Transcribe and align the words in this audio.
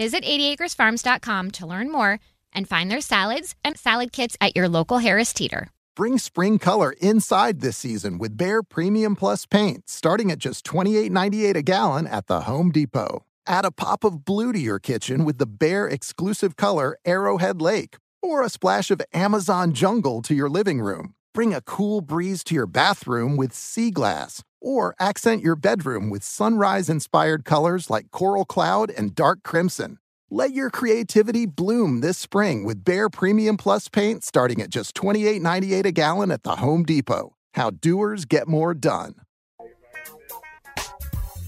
Visit 0.00 0.24
80acresfarms.com 0.24 1.50
to 1.50 1.66
learn 1.66 1.92
more 1.92 2.20
and 2.54 2.66
find 2.66 2.90
their 2.90 3.02
salads 3.02 3.54
and 3.62 3.76
salad 3.76 4.12
kits 4.12 4.34
at 4.40 4.56
your 4.56 4.66
local 4.66 4.96
Harris 4.96 5.34
Teeter. 5.34 5.68
Bring 5.94 6.16
spring 6.16 6.58
color 6.58 6.94
inside 7.02 7.60
this 7.60 7.76
season 7.76 8.16
with 8.16 8.34
Behr 8.34 8.62
Premium 8.66 9.14
Plus 9.14 9.44
paint, 9.44 9.90
starting 9.90 10.30
at 10.30 10.38
just 10.38 10.64
$28.98 10.64 11.54
a 11.54 11.62
gallon 11.62 12.06
at 12.06 12.28
the 12.28 12.40
Home 12.42 12.72
Depot. 12.72 13.26
Add 13.46 13.66
a 13.66 13.70
pop 13.70 14.02
of 14.02 14.24
blue 14.24 14.54
to 14.54 14.58
your 14.58 14.78
kitchen 14.78 15.26
with 15.26 15.36
the 15.36 15.46
Behr 15.46 15.92
exclusive 15.92 16.56
color 16.56 16.96
Arrowhead 17.04 17.60
Lake, 17.60 17.98
or 18.22 18.42
a 18.42 18.48
splash 18.48 18.90
of 18.90 19.02
Amazon 19.12 19.74
Jungle 19.74 20.22
to 20.22 20.34
your 20.34 20.48
living 20.48 20.80
room. 20.80 21.12
Bring 21.34 21.52
a 21.52 21.60
cool 21.60 22.00
breeze 22.00 22.42
to 22.44 22.54
your 22.54 22.66
bathroom 22.66 23.36
with 23.36 23.52
Sea 23.52 23.90
Glass, 23.90 24.42
or 24.60 24.94
accent 24.98 25.42
your 25.42 25.56
bedroom 25.56 26.10
with 26.10 26.22
sunrise 26.22 26.88
inspired 26.88 27.44
colors 27.44 27.90
like 27.90 28.10
Coral 28.10 28.44
Cloud 28.44 28.90
and 28.90 29.14
Dark 29.14 29.42
Crimson. 29.42 29.98
Let 30.30 30.52
your 30.52 30.70
creativity 30.70 31.46
bloom 31.46 32.00
this 32.00 32.18
spring 32.18 32.64
with 32.64 32.84
Behr 32.84 33.10
Premium 33.10 33.56
Plus 33.56 33.88
paint 33.88 34.22
starting 34.22 34.62
at 34.62 34.70
just 34.70 34.94
$28.98 34.94 35.86
a 35.86 35.92
gallon 35.92 36.30
at 36.30 36.44
the 36.44 36.56
Home 36.56 36.84
Depot. 36.84 37.34
How 37.54 37.70
doers 37.70 38.26
get 38.26 38.46
more 38.46 38.74
done. 38.74 39.14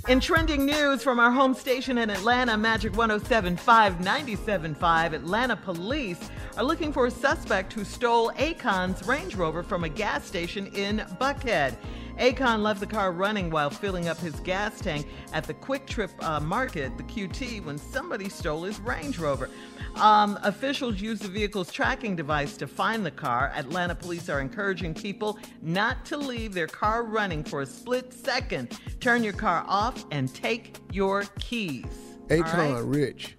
In 0.08 0.18
trending 0.18 0.66
news 0.66 1.00
from 1.00 1.20
our 1.20 1.30
home 1.30 1.54
station 1.54 1.96
in 1.96 2.10
Atlanta, 2.10 2.56
Magic 2.58 2.96
1075 2.96 4.00
975, 4.00 5.14
Atlanta 5.14 5.54
police 5.54 6.28
are 6.56 6.64
looking 6.64 6.92
for 6.92 7.06
a 7.06 7.10
suspect 7.10 7.72
who 7.72 7.84
stole 7.84 8.32
Akon's 8.32 9.06
Range 9.06 9.32
Rover 9.36 9.62
from 9.62 9.84
a 9.84 9.88
gas 9.88 10.26
station 10.26 10.66
in 10.74 10.98
Buckhead. 11.20 11.76
Akon 12.18 12.62
left 12.62 12.80
the 12.80 12.86
car 12.86 13.12
running 13.12 13.50
while 13.50 13.70
filling 13.70 14.08
up 14.08 14.18
his 14.18 14.34
gas 14.40 14.80
tank 14.80 15.06
at 15.32 15.44
the 15.44 15.54
QuikTrip 15.54 16.10
uh, 16.22 16.40
Market, 16.40 16.96
the 16.96 17.02
QT, 17.04 17.64
when 17.64 17.78
somebody 17.78 18.28
stole 18.28 18.62
his 18.64 18.78
Range 18.80 19.18
Rover. 19.18 19.48
Um, 19.96 20.38
officials 20.42 21.00
used 21.00 21.22
the 21.22 21.28
vehicle's 21.28 21.70
tracking 21.70 22.16
device 22.16 22.56
to 22.58 22.66
find 22.66 23.04
the 23.04 23.10
car. 23.10 23.52
Atlanta 23.54 23.94
police 23.94 24.28
are 24.28 24.40
encouraging 24.40 24.94
people 24.94 25.38
not 25.60 26.04
to 26.06 26.16
leave 26.16 26.54
their 26.54 26.66
car 26.66 27.04
running 27.04 27.44
for 27.44 27.62
a 27.62 27.66
split 27.66 28.12
second. 28.12 28.78
Turn 29.00 29.22
your 29.22 29.34
car 29.34 29.64
off 29.68 30.04
and 30.10 30.32
take 30.34 30.76
your 30.92 31.24
keys. 31.38 31.84
Akon 32.28 32.74
right? 32.74 32.84
Rich. 32.84 33.36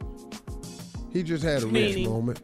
He 1.12 1.24
just 1.24 1.44
had 1.44 1.64
a 1.64 1.68
rich 1.68 1.96
Meaning? 1.96 2.10
moment. 2.10 2.42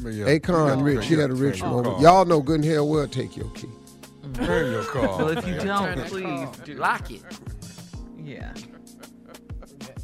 Yeah. 0.00 0.26
Akon 0.26 0.78
Yeah. 0.78 0.84
Rich, 0.84 1.06
he 1.06 1.14
had 1.14 1.30
a 1.30 1.34
rich 1.34 1.62
moment. 1.62 2.00
Y'all 2.00 2.24
know 2.24 2.40
good 2.40 2.60
and 2.60 2.64
hell 2.64 2.88
well 2.88 3.06
take 3.06 3.36
your 3.36 3.50
key. 3.50 3.68
Turn 4.34 4.72
your 4.72 4.84
car. 4.84 5.02
Well, 5.18 5.36
if 5.38 5.46
you 5.46 5.58
don't, 5.58 5.98
please 6.06 6.48
do. 6.64 6.74
Lock 6.74 7.10
it. 7.10 7.22
Yeah. 8.16 8.52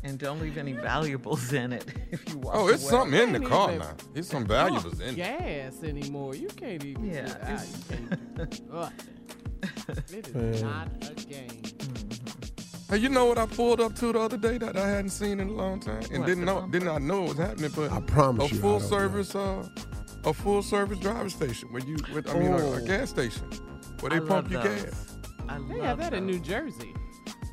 And 0.05 0.19
don't 0.19 0.41
leave 0.41 0.57
any 0.57 0.73
valuables 0.73 1.53
in 1.53 1.73
it 1.73 1.85
if 2.11 2.27
you 2.29 2.39
walk 2.39 2.55
Oh, 2.57 2.69
it's 2.69 2.83
away. 2.85 2.91
something 2.91 3.21
in 3.21 3.33
the 3.33 3.41
Ain't 3.41 3.49
car 3.49 3.69
even 3.71 3.81
now. 3.81 3.95
It's 4.15 4.29
some 4.29 4.47
valuables 4.47 5.01
in 5.01 5.09
it. 5.11 5.17
gas 5.17 5.83
anymore. 5.83 6.35
You 6.35 6.49
can't 6.49 6.85
even 6.85 7.05
Yeah, 7.07 7.23
get 7.27 7.43
out. 7.43 7.51
it's- 7.51 7.85
You 7.91 7.97
can't 7.97 8.37
do 8.37 8.73
nothing. 8.73 8.99
It 10.17 10.29
is 10.29 10.63
Man. 10.63 10.63
not 10.63 11.11
a 11.11 11.15
game. 11.25 11.63
Hey, 12.89 12.97
you 12.99 13.09
know 13.11 13.27
what 13.27 13.37
I 13.39 13.45
pulled 13.47 13.81
up 13.81 13.95
to 13.97 14.13
the 14.13 14.19
other 14.21 14.39
day 14.39 14.57
that 14.59 14.77
I 14.79 14.89
hadn't 14.89 15.11
seen 15.11 15.41
in 15.41 15.49
a 15.49 15.53
long 15.53 15.79
time, 15.81 16.03
and 16.11 16.21
What, 16.21 16.27
didn't 16.27 16.41
the 16.41 16.47
know 16.47 16.61
bumper? 16.61 16.79
did 16.79 16.85
not 16.87 17.03
know 17.03 17.25
it 17.25 17.29
was 17.31 17.39
happening. 17.39 17.71
But 17.77 17.93
I 17.93 18.01
promise 18.01 18.51
a 18.51 18.55
you 18.55 18.61
I 18.61 18.63
full 18.63 18.79
don't 18.79 18.89
service, 18.89 19.35
uh, 19.35 19.69
a 20.25 20.33
full 20.33 20.63
service 20.63 20.99
driver 21.01 21.29
station 21.29 21.71
where 21.71 21.83
you, 21.85 21.97
with, 22.15 22.31
I 22.31 22.39
mean, 22.39 22.53
a, 22.53 22.57
a 22.57 22.77
Oh. 22.81 22.87
gas 22.87 23.11
station 23.11 23.45
where 24.01 24.11
they 24.11 24.17
I 24.17 24.21
pump 24.21 24.31
love 24.31 24.53
your 24.53 24.63
those. 24.63 24.83
gas. 24.85 25.17
I 25.49 25.59
They 25.59 25.75
love 25.75 25.85
have 25.85 25.99
that 25.99 26.15
in. 26.15 26.27
New 26.27 26.39
Jersey. 26.39 26.95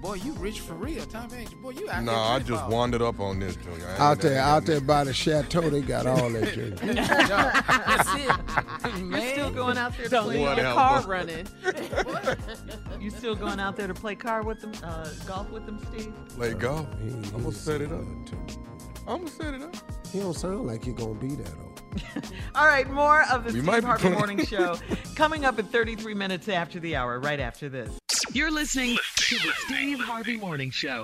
Boy, 0.02 0.16
you 0.16 0.34
rich 0.34 0.60
for 0.60 0.74
real, 0.76 1.04
Tom 1.06 1.30
Hanks. 1.32 1.54
Boy, 1.56 1.72
you 1.72 1.90
out 1.90 2.04
No, 2.04 2.12
here 2.12 2.20
I 2.22 2.40
just 2.40 2.62
ball. 2.64 2.70
wandered 2.70 3.02
up 3.02 3.20
on 3.20 3.40
this, 3.40 3.56
Junior. 3.56 3.88
I 3.88 3.92
ain't- 3.94 4.00
Out 4.02 4.20
there, 4.20 4.40
out 4.40 4.66
there 4.66 4.82
by 4.82 5.04
the 5.04 5.14
chateau, 5.14 5.68
they 5.70 5.82
got 5.82 6.06
all 6.06 6.30
that 6.30 6.48
shit. 6.54 6.78
That's 6.78 8.10
it. 8.16 9.04
You're 9.04 9.22
still 9.32 9.52
going 9.52 9.78
out 9.78 9.94
there 9.98 10.04
to 10.06 10.10
Don't 10.12 10.26
play 10.26 10.34
leave 10.36 10.42
your 10.42 10.50
Whatever. 10.50 10.74
car 10.76 11.02
running. 11.08 11.48
You 13.00 13.10
still 13.12 13.36
going 13.36 13.60
out 13.60 13.76
there 13.76 13.88
to 13.88 13.94
play 13.94 14.16
car 14.16 14.42
with 14.44 14.62
them, 14.62 14.72
uh, 14.84 15.08
golf 15.28 15.50
with 15.52 15.66
them, 15.66 15.80
Steve? 15.92 16.14
Play 16.30 16.54
golf. 16.54 16.88
I'm 17.02 17.24
he 17.24 17.30
gonna 17.32 17.52
set 17.52 17.82
it 17.82 17.92
up. 17.92 18.02
I'm 19.08 19.18
gonna 19.20 19.28
set 19.30 19.54
it 19.54 19.62
up. 19.62 19.76
He 20.12 20.20
don't 20.20 20.34
sound 20.34 20.66
like 20.66 20.84
he 20.84 20.92
gonna 20.92 21.14
be 21.14 21.36
there 21.36 21.46
though. 21.46 21.75
All 22.56 22.66
right, 22.66 22.90
more 22.90 23.24
of 23.32 23.44
the 23.44 23.54
We 23.54 23.60
Steve 23.60 23.66
might 23.66 23.84
Harvey. 23.84 24.10
Morning 24.10 24.46
Show 24.46 24.78
coming 25.16 25.46
up 25.46 25.60
at 25.60 25.68
33 25.68 26.14
minutes 26.14 26.50
after 26.50 26.80
the 26.80 26.96
hour, 26.96 27.20
right 27.20 27.40
after 27.40 27.70
this. 27.70 27.98
You're 28.34 28.52
listening 28.52 28.98
to 29.16 29.36
the 29.36 29.52
Steve 29.66 30.00
Harvey 30.00 30.38
Morning 30.38 30.72
Show. 30.72 31.04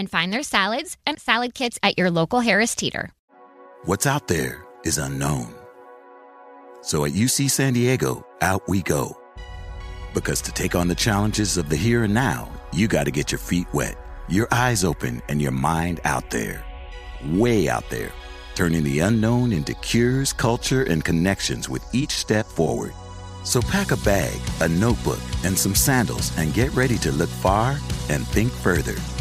and 0.00 0.10
find 0.10 0.32
their 0.32 0.42
salads 0.42 0.96
and 1.06 1.20
salad 1.20 1.54
kits 1.54 1.78
at 1.82 1.98
your 1.98 2.10
local 2.10 2.40
Harris 2.40 2.74
Teeter. 2.74 3.12
What's 3.84 4.06
out 4.06 4.28
there 4.28 4.66
is 4.82 4.96
unknown. 4.96 5.54
So 6.80 7.04
at 7.04 7.12
UC 7.12 7.50
San 7.50 7.74
Diego, 7.74 8.26
out 8.40 8.66
we 8.66 8.80
go. 8.80 9.20
Because 10.14 10.40
to 10.42 10.52
take 10.52 10.74
on 10.74 10.88
the 10.88 10.94
challenges 10.94 11.58
of 11.58 11.68
the 11.68 11.76
here 11.76 12.04
and 12.04 12.14
now, 12.14 12.50
you 12.72 12.88
got 12.88 13.04
to 13.04 13.10
get 13.10 13.30
your 13.30 13.38
feet 13.38 13.66
wet, 13.74 13.96
your 14.26 14.48
eyes 14.50 14.84
open, 14.84 15.20
and 15.28 15.40
your 15.40 15.52
mind 15.52 16.00
out 16.04 16.30
there. 16.30 16.64
Way 17.26 17.68
out 17.68 17.88
there. 17.90 18.10
Turning 18.54 18.82
the 18.82 19.00
unknown 19.00 19.52
into 19.52 19.74
cures, 19.74 20.32
culture, 20.32 20.84
and 20.84 21.04
connections 21.04 21.68
with 21.68 21.84
each 21.94 22.12
step 22.12 22.46
forward. 22.46 22.94
So 23.44 23.60
pack 23.60 23.90
a 23.90 23.96
bag, 23.98 24.40
a 24.62 24.68
notebook, 24.68 25.20
and 25.44 25.58
some 25.58 25.74
sandals 25.74 26.36
and 26.38 26.54
get 26.54 26.72
ready 26.74 26.96
to 26.98 27.12
look 27.12 27.30
far 27.30 27.78
and 28.08 28.26
think 28.28 28.50
further. 28.50 28.96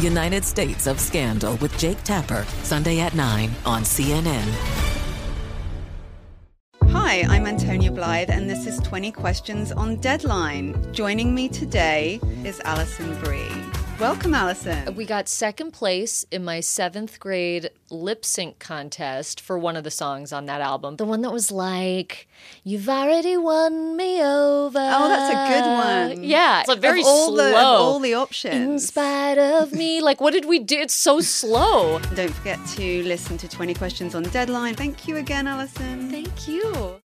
United 0.00 0.44
States 0.44 0.86
of 0.86 0.98
Scandal 0.98 1.56
with 1.56 1.76
Jake 1.78 2.02
Tapper, 2.02 2.44
Sunday 2.62 3.00
at 3.00 3.14
9 3.14 3.50
on 3.64 3.82
CNN. 3.82 4.44
Hi, 6.90 7.22
I'm 7.28 7.46
Antonia 7.46 7.92
Blythe, 7.92 8.30
and 8.30 8.50
this 8.50 8.66
is 8.66 8.80
20 8.80 9.12
Questions 9.12 9.70
on 9.70 9.96
Deadline. 9.96 10.92
Joining 10.92 11.34
me 11.34 11.48
today 11.48 12.20
is 12.44 12.60
Alison 12.64 13.14
Brie. 13.20 13.48
Welcome, 14.00 14.34
Alison. 14.34 14.96
We 14.96 15.04
got 15.06 15.28
second 15.28 15.70
place 15.70 16.26
in 16.32 16.44
my 16.44 16.58
seventh 16.58 17.20
grade 17.20 17.70
lip 17.90 18.24
sync 18.24 18.58
contest 18.58 19.40
for 19.40 19.56
one 19.56 19.76
of 19.76 19.84
the 19.84 19.90
songs 19.90 20.32
on 20.32 20.46
that 20.46 20.60
album. 20.60 20.96
The 20.96 21.04
one 21.04 21.22
that 21.22 21.30
was 21.32 21.52
like, 21.52 22.26
You've 22.64 22.88
already 22.88 23.36
won 23.36 23.96
me 23.96 24.20
over. 24.20 24.78
Oh, 24.78 25.03
that's 25.03 25.03
a 25.34 25.48
good 25.48 25.64
uh, 25.64 26.10
one. 26.14 26.24
Yeah. 26.24 26.60
It's 26.60 26.70
a 26.70 26.76
very 26.76 27.00
of 27.00 27.06
all 27.06 27.28
slow. 27.28 27.50
The, 27.50 27.58
of 27.58 27.64
all 27.64 27.98
the 27.98 28.14
options. 28.14 28.54
In 28.54 28.78
spite 28.78 29.38
of 29.38 29.72
me. 29.72 30.00
Like, 30.00 30.20
what 30.20 30.32
did 30.32 30.44
we 30.46 30.58
do? 30.58 30.78
It's 30.78 30.94
so 30.94 31.20
slow. 31.20 31.98
Don't 32.14 32.32
forget 32.32 32.58
to 32.76 33.02
listen 33.04 33.36
to 33.38 33.48
20 33.48 33.74
Questions 33.74 34.14
on 34.14 34.22
Deadline. 34.24 34.74
Thank 34.74 35.08
you 35.08 35.16
again, 35.16 35.46
Alison. 35.46 36.10
Thank 36.10 36.48
you. 36.48 37.00